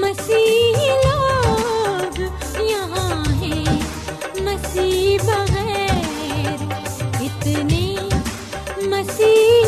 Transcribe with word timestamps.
مسیح 0.00 0.82
یہاں 0.82 2.10
بغیر 5.26 6.62
اتنی 7.20 7.96
مسیح 8.90 9.67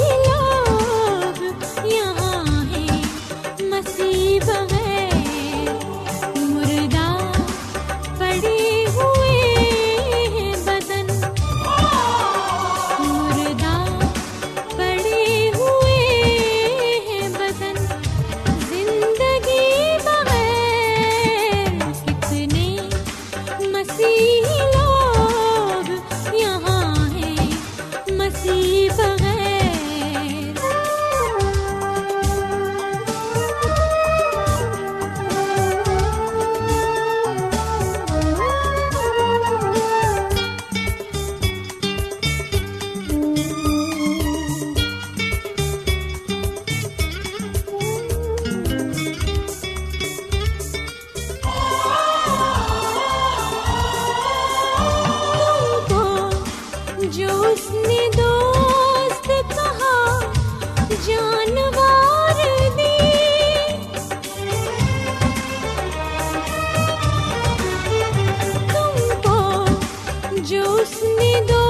اس 70.80 71.02
نے 71.18 71.32
دو 71.48 71.69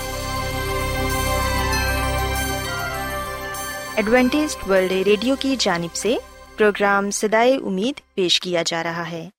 Adventist 3.95 4.57
world 4.69 4.91
radio 4.91 5.35
کی 5.39 5.55
جانب 5.59 5.95
سے 5.95 6.17
پروگرام 6.57 7.11
سدائے 7.11 7.55
امید 7.55 8.13
پیش 8.13 8.39
کیا 8.39 8.63
جا 8.65 8.83
رہا 8.83 9.11
ہے۔ 9.11 9.29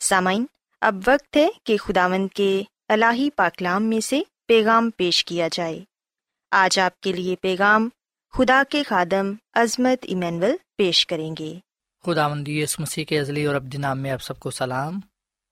سامعین، 0.00 0.46
اب 0.80 0.94
وقت 1.06 1.36
ہے 1.36 1.48
کہ 1.64 1.76
خداوند 1.76 2.28
کے 2.34 2.62
الہی 2.88 3.30
پاکلام 3.30 3.84
میں 3.84 4.00
سے 4.00 4.20
پیغام 4.48 4.90
پیش 4.90 5.24
کیا 5.24 5.48
جائے۔ 5.52 5.84
آج 6.50 6.78
آپ 6.78 7.00
کے 7.00 7.12
لیے 7.12 7.36
پیغام 7.36 7.88
خدا 8.32 8.62
کے 8.68 8.82
خادم 8.82 9.32
عظمت 9.54 9.98
ایمینول 10.02 10.56
پیش 10.76 11.06
کریں 11.06 11.34
گے۔ 11.38 11.54
خدا 12.04 12.28
مندی 12.28 12.64
مسیح 12.78 13.04
کے 13.04 13.20
ازلی 13.20 13.44
اور 13.44 13.54
ابدی 13.54 13.78
نام 13.78 13.98
میں 13.98 14.10
آپ 14.10 14.22
سب 14.22 14.40
کو 14.40 14.50
سلام۔ 14.50 15.00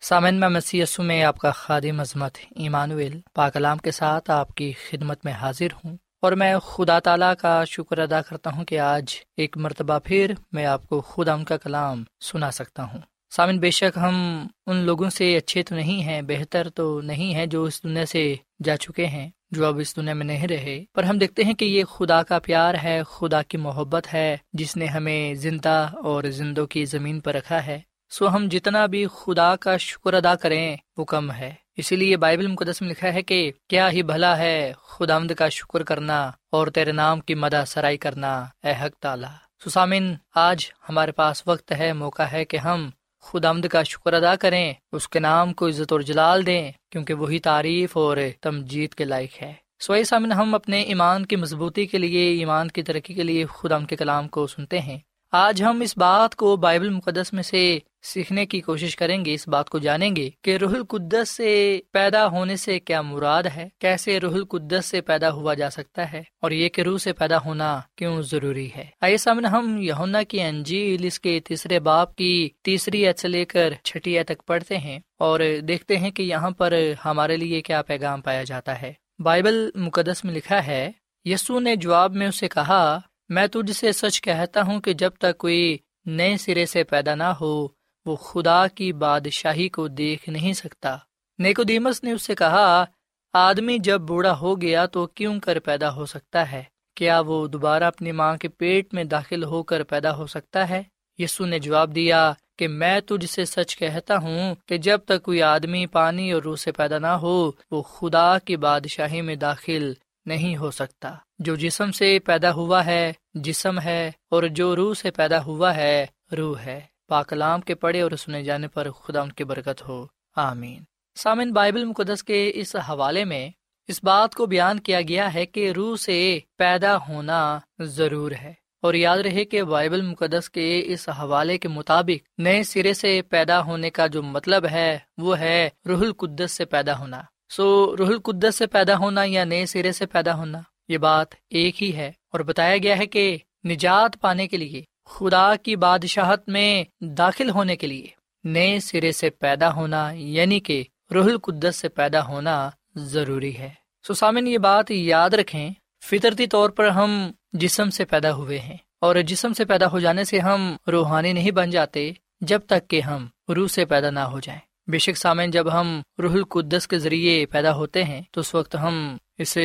سامن 0.01 0.35
میں 0.35 0.49
مسی 0.49 0.83
میں 0.99 1.25
آپ 1.25 1.39
کا 1.39 1.51
خادم 1.51 2.01
عظمت 2.01 2.39
ایمانویل 2.57 3.21
پاکلام 3.35 3.79
کے 3.79 3.91
ساتھ 3.91 4.31
آپ 4.31 4.55
کی 4.55 4.73
خدمت 4.91 5.25
میں 5.25 5.33
حاضر 5.33 5.67
ہوں۔ 5.85 5.97
اور 6.25 6.33
میں 6.33 6.59
خدا 6.59 6.99
تعالیٰ 6.99 7.35
کا 7.39 7.65
شکر 7.65 7.99
ادا 7.99 8.23
کرتا 8.23 8.51
ہوں 8.51 8.65
کہ 8.65 8.79
آج 8.79 9.05
ایک 9.37 9.57
مرتبہ 9.57 9.99
پھر 10.05 10.35
میں 10.53 10.67
آپ 10.67 10.89
کو 10.89 11.01
خدا 11.01 11.33
ان 11.33 11.45
کا 11.45 11.57
کلام 11.57 12.05
سنا 12.21 12.51
سکتا 12.51 12.85
ہوں۔ 12.85 12.99
سامن، 13.31 13.59
بے 13.59 13.71
شک 13.71 13.99
ہم 14.03 14.47
ان 14.67 14.77
لوگوں 14.77 15.11
سے 15.11 15.37
اچھے 15.37 15.63
تو 15.63 15.75
نہیں 15.75 16.03
ہیں، 16.03 16.23
بہتر 16.23 16.69
تو 16.71 17.01
نہیں 17.01 17.35
ہیں 17.35 17.47
جو 17.47 17.65
اس 17.65 17.83
دنیا 17.83 18.07
سے 18.07 18.35
جا 18.65 18.77
چکے 18.77 19.07
ہیں، 19.07 19.31
جو 19.51 19.67
اب 19.67 19.79
اس 19.79 19.97
دنیا 19.97 20.15
میں 20.15 20.27
نہیں 20.27 20.49
رہے۔ 20.49 20.85
پر 20.95 21.05
ہم 21.05 21.19
دیکھتے 21.19 21.45
ہیں 21.45 21.55
کہ 21.55 21.65
یہ 21.65 21.85
خدا 21.85 22.23
کا 22.23 22.39
پیار 22.39 22.75
ہے، 22.83 23.03
خدا 23.11 23.43
کی 23.43 23.57
محبت 23.57 24.15
ہے، 24.15 24.37
جس 24.53 24.77
نے 24.77 24.87
ہمیں 24.87 25.35
زندہ 25.35 25.89
اور 26.05 26.25
زندوں 26.25 26.67
کی 26.67 26.85
زمین 26.85 27.21
پر 27.21 27.35
رکھا 27.35 27.67
ہے۔ 27.67 27.81
سو 28.11 28.29
ہم 28.29 28.47
جتنا 28.51 28.87
بھی 28.87 29.07
خدا 29.07 29.57
کا 29.57 29.77
شکر 29.77 30.15
ادا 30.15 30.35
کریں، 30.35 30.77
وہ 30.97 31.05
کم 31.05 31.33
ہے۔ 31.33 31.55
اسی 31.77 31.97
لیے 31.97 32.17
بائبل 32.17 32.47
مقدس 32.47 32.83
میں 32.83 32.91
لکھا 32.91 33.15
ہے 33.15 33.23
کہ 33.23 33.53
کیا 33.69 33.91
ہی 33.91 34.03
بھلا 34.03 34.39
ہے 34.39 34.73
خدا 34.83 35.19
کا 35.39 35.49
شکر 35.49 35.83
کرنا 35.83 36.31
اور 36.53 36.67
تیرے 36.67 36.93
نام 36.93 37.21
کی 37.21 37.35
مدہ 37.35 37.65
سرائی 37.67 37.97
کرنا، 37.97 38.47
اے 38.63 38.73
حق 38.83 38.99
تعالی۔ 39.01 39.71
سسامن 39.71 40.15
آج 40.35 40.67
ہمارے 40.89 41.13
پاس 41.13 41.43
وقت 41.47 41.73
ہے، 41.73 41.93
موقع 41.93 42.23
ہے 42.23 42.45
کہ 42.45 42.57
ہم 42.57 42.91
خدا 43.23 43.53
کا 43.73 43.83
شکر 43.83 44.13
ادا 44.13 44.37
کریں، 44.37 44.75
اس 44.93 45.09
کے 45.09 45.19
نام 45.19 45.53
کو 45.53 45.69
عزت 45.69 45.93
اور 45.93 46.01
جلال 46.01 46.47
دیں، 46.47 46.73
کیونکہ 46.91 47.15
وہی 47.15 47.39
تعریف 47.39 47.97
اور 47.97 48.17
تمجید 48.41 48.95
کے 48.95 49.05
لائق 49.05 49.43
ہے۔ 49.43 49.53
سوئی 49.81 50.05
سامن 50.05 50.33
ہم 50.33 50.55
اپنے 50.55 50.81
ایمان 50.81 51.27
کی 51.27 51.37
مضبوطی 51.37 51.87
کے 51.87 51.99
لیے، 51.99 52.39
ایمان 52.39 52.69
کی 52.69 52.83
ترقی 52.83 53.15
کے 53.15 53.23
لیے 53.23 53.47
خدا 53.47 53.79
کے 53.79 53.97
کلام 53.97 54.29
کو 54.29 54.47
سنتے 54.47 54.81
ہیں۔ 54.81 54.99
آج 55.37 55.63
ہم 55.63 55.81
اس 55.81 55.99
بات 55.99 56.37
کو 56.37 56.57
بائبل 56.57 56.89
مقدس 56.89 57.33
میں 57.33 57.43
سے 57.43 57.79
سیکھنے 58.03 58.47
کی 58.47 58.61
کوشش 58.61 58.97
کریں 58.97 59.25
گے، 59.25 59.35
اس 59.35 59.49
بات 59.49 59.71
کو 59.71 59.79
جانیں 59.79 60.17
گے 60.17 60.31
کہ 60.43 60.57
روح 60.57 60.75
القدس 60.75 61.29
سے 61.29 61.81
پیدا 61.93 62.27
ہونے 62.27 62.57
سے 62.57 62.81
کیا 62.81 63.03
مراد 63.03 63.43
ہے؟ 63.57 63.69
کیسے 63.79 64.21
روح 64.21 64.35
القدس 64.35 64.87
سے 64.87 65.01
پیدا 65.01 65.31
ہوا 65.31 65.55
جا 65.55 65.71
سکتا 65.71 66.13
ہے؟ 66.13 66.23
اور 66.43 66.51
یہ 66.51 66.69
کہ 66.69 66.81
روح 66.81 66.99
سے 66.99 67.13
پیدا 67.13 67.37
ہونا 67.45 67.81
کیوں 67.97 68.23
ضروری 68.23 68.69
ہے؟ 68.77 68.85
آئیے 69.01 69.17
سامنے 69.17 69.49
ہم 69.49 69.77
یونا 69.79 70.23
کی 70.23 70.41
انجیل، 70.41 71.05
اس 71.05 71.21
کے 71.21 71.41
تیسرے 71.41 71.79
باپ 71.79 72.17
کی 72.17 72.49
تیسری 72.63 73.07
عید 73.07 73.19
سے 73.19 73.29
لے 73.29 73.45
کر 73.45 73.73
چھٹی 73.85 74.19
عید 74.19 74.27
تک 74.27 74.47
پڑھتے 74.47 74.79
ہیں 74.79 74.99
اور 75.19 75.41
دیکھتے 75.69 75.97
ہیں 75.97 76.11
کہ 76.11 76.23
یہاں 76.23 76.51
پر 76.51 76.75
ہمارے 77.05 77.37
لیے 77.37 77.61
کیا 77.61 77.83
پیغام 77.83 78.21
پایا 78.21 78.43
جاتا 78.43 78.83
ہے۔ 78.83 78.93
بائبل 79.19 79.71
مقدس 79.75 80.25
میں 80.25 80.35
لکھا 80.35 80.67
ہے 80.67 80.93
یسو 81.25 81.61
نے 81.61 81.77
جواب 81.77 82.15
میں 82.15 82.27
اسے 82.27 82.49
کہا 82.49 83.01
میں 83.29 83.47
تجھ 83.47 83.73
سے 83.73 83.93
سچ 83.93 84.23
کہتا 84.23 84.63
ہوں 84.63 84.81
کہ 84.81 84.93
جب 84.93 85.11
تک 85.19 85.39
کوئی 85.39 85.79
نئے 86.07 86.37
سرے 86.37 86.67
سے 86.67 86.85
پیدا 86.85 87.15
نہ 87.15 87.23
ہو، 87.23 87.69
وہ 88.07 88.17
خدا 88.17 88.67
کی 88.67 88.93
بادشاہی 88.93 89.69
کو 89.69 89.89
دیکھ 89.89 90.29
نہیں 90.29 90.53
سکتا۔ 90.53 90.97
نیکو 91.39 91.63
دیمس 91.63 92.05
نے 92.05 92.13
اس 92.13 92.23
سے 92.23 92.35
کہا، 92.35 92.85
آدمی 93.33 93.79
جب 93.79 94.01
بوڑھا 94.01 94.39
ہو 94.39 94.61
گیا 94.61 94.87
تو 94.87 95.07
کیوں 95.07 95.41
کر 95.41 95.59
پیدا 95.59 95.95
ہو 95.95 96.07
سکتا 96.07 96.53
ہے؟ 96.53 96.63
کیا 96.95 97.21
وہ 97.21 97.47
دوبارہ 97.47 97.85
اپنی 97.85 98.13
ماں 98.13 98.37
کے 98.37 98.49
پیٹ 98.49 98.95
میں 98.95 99.05
داخل 99.05 99.45
ہو 99.45 99.63
کر 99.63 99.83
پیدا 99.83 100.17
ہو 100.17 100.27
سکتا 100.27 100.69
ہے؟ 100.69 100.83
یسو 101.19 101.47
نے 101.47 101.59
جواب 101.59 101.95
دیا 101.95 102.33
کہ 102.59 102.69
میں 102.69 103.01
تجھ 103.01 103.27
سے 103.27 103.45
سچ 103.45 103.77
کہتا 103.77 104.17
ہوں 104.17 104.55
کہ 104.67 104.79
جب 104.79 104.99
تک 105.05 105.23
کوئی 105.23 105.43
آدمی 105.43 105.87
پانی 105.87 106.33
اور 106.33 106.43
روح 106.43 106.57
سے 106.57 106.73
پیدا 106.73 106.99
نہ 106.99 107.07
ہو، 107.07 107.51
وہ 107.71 107.83
خدا 107.83 108.39
کی 108.39 108.57
بادشاہی 108.57 109.21
میں 109.21 109.37
داخل 109.37 109.93
نہیں 110.27 110.57
ہو 110.57 110.71
سکتا۔ 110.71 111.15
جو 111.39 111.57
جسم 111.57 111.93
سے 111.93 112.19
پیدا 112.19 112.53
ہوا 112.53 112.87
ہے، 112.87 113.13
جسم 113.35 113.81
ہے 113.81 114.11
اور 114.31 114.43
جو 114.43 114.77
روح 114.77 114.95
سے 114.95 115.11
پیدا 115.11 115.45
ہوا 115.45 115.77
ہے، 115.77 116.07
روح 116.37 116.59
ہے۔ 116.59 116.81
پاکلام 117.09 117.61
کے 117.61 117.75
پڑھے 117.75 118.01
اور 118.01 118.11
سنے 118.11 118.43
جانے 118.43 118.69
پر 118.69 118.91
خدا 118.91 119.21
ان 119.21 119.33
کی 119.33 119.45
برکت 119.45 119.89
ہو۔ 119.89 120.07
آمین۔ 120.37 120.83
سامن 121.15 121.53
بائبل 121.53 121.85
مقدس 121.85 122.25
کے 122.25 122.53
اس 122.55 122.77
حوالے 122.77 123.25
میں 123.25 123.51
اس 123.89 124.05
بات 124.05 124.35
کو 124.35 124.47
بیان 124.47 124.81
کیا 124.81 125.01
گیا 125.01 125.35
ہے 125.35 125.47
کہ 125.47 125.71
روح 125.71 125.97
سے 125.97 126.39
پیدا 126.57 126.97
ہونا 126.97 127.59
ضرور 127.79 128.33
ہے۔ 128.33 128.53
اور 128.83 128.95
یاد 128.95 129.19
رہے 129.19 129.45
کہ 129.45 129.63
بائبل 129.63 130.03
مقدس 130.03 130.51
کے 130.51 130.83
اس 130.87 131.09
حوالے 131.09 131.59
کے 131.59 131.69
مطابق 131.69 132.41
نئے 132.41 132.63
سرے 132.63 132.95
سے 132.95 133.23
پیدا 133.23 133.61
ہونے 133.63 133.91
کا 133.91 134.07
جو 134.07 134.23
مطلب 134.23 134.67
ہے، 134.71 134.99
وہ 135.19 135.39
ہے 135.39 135.69
روح 135.89 136.01
القدس 136.01 136.53
سے 136.53 136.65
پیدا 136.65 136.99
ہونا۔ 136.99 137.23
سو، 137.49 137.97
روح 137.97 138.07
القدس 138.07 138.57
سے 138.57 138.67
پیدا 138.67 138.97
ہونا 138.97 139.21
یا 139.25 139.45
نئے 139.45 139.67
سرے 139.67 139.93
سے 139.93 140.07
پیدا 140.07 140.35
ہونا؟ 140.35 140.61
یہ 140.89 140.99
بات 140.99 141.35
ایک 141.51 141.83
ہی 141.83 141.95
ہے 141.97 142.11
اور 142.33 142.41
بتایا 142.41 142.77
گیا 142.77 142.99
ہے 142.99 143.07
کہ 143.07 143.37
نجات 143.65 144.21
پانے 144.21 144.47
کے 144.49 144.57
لیے، 144.57 144.83
خدا 145.07 145.57
کی 145.57 145.77
بادشاہت 145.77 146.49
میں 146.49 146.85
داخل 147.01 147.51
ہونے 147.51 147.77
کے 147.77 147.87
لیے 147.87 148.07
نئے 148.45 148.79
سرے 148.81 149.13
سے 149.13 149.31
پیدا 149.31 149.75
ہونا 149.75 150.11
یعنی 150.11 150.61
کہ 150.61 150.83
روح 151.15 151.25
القدس 151.25 151.77
سے 151.77 151.89
پیدا 151.89 152.27
ہونا 152.27 152.71
ضروری 152.95 153.57
ہے۔ 153.59 153.71
سو 154.05 154.15
سامن 154.15 154.47
یہ 154.47 154.59
بات 154.59 154.91
یاد 154.91 155.31
رکھیں، 155.31 155.71
فطرتی 156.03 156.47
طور 156.47 156.71
پر 156.71 156.89
ہم 156.89 157.31
جسم 157.53 157.91
سے 157.91 158.05
پیدا 158.05 158.33
ہوئے 158.35 158.59
ہیں 158.59 158.77
اور 159.01 159.17
جسم 159.17 159.53
سے 159.53 159.65
پیدا 159.65 159.91
ہو 159.93 159.99
جانے 159.99 160.25
سے 160.25 160.39
ہم 160.39 160.77
روحانی 160.93 161.33
نہیں 161.33 161.51
بن 161.51 161.71
جاتے 161.71 162.11
جب 162.41 162.61
تک 162.67 162.89
کہ 162.89 163.01
ہم 163.01 163.27
روح 163.49 163.69
سے 163.69 163.85
پیدا 163.85 164.11
نہ 164.11 164.21
ہو 164.21 164.41
جائیں۔ 164.41 164.61
بے 164.91 164.99
شک 164.99 165.17
سامن 165.17 165.51
جب 165.51 165.73
ہم 165.73 166.01
روح 166.19 166.33
القدس 166.33 166.89
کے 166.89 166.99
ذریعے 166.99 167.47
پیدا 167.47 167.75
ہوتے 167.75 168.05
ہیں، 168.05 168.23
تو 168.31 168.41
اس 168.41 168.55
وقت 168.55 168.77
ہم 168.83 169.17
اس 169.39 169.59